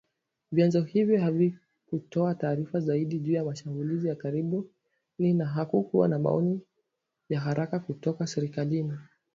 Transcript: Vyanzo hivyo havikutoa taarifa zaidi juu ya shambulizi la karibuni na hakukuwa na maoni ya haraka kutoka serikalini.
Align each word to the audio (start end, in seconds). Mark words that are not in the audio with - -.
Vyanzo 0.51 0.81
hivyo 0.81 1.19
havikutoa 1.21 2.35
taarifa 2.35 2.79
zaidi 2.79 3.19
juu 3.19 3.33
ya 3.33 3.55
shambulizi 3.55 4.07
la 4.07 4.15
karibuni 4.15 4.69
na 5.19 5.45
hakukuwa 5.45 6.07
na 6.07 6.19
maoni 6.19 6.61
ya 7.29 7.39
haraka 7.39 7.79
kutoka 7.79 8.27
serikalini. 8.27 8.93